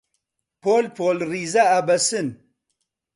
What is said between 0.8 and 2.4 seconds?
پۆل ڕیزە ئەبەسن